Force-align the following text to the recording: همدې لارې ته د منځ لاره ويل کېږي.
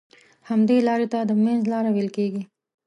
همدې 0.49 0.77
لارې 0.87 1.07
ته 1.13 1.19
د 1.29 1.31
منځ 1.43 1.61
لاره 1.71 1.89
ويل 1.91 2.09
کېږي. 2.17 2.43